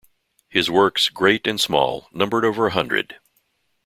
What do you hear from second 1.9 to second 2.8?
number over a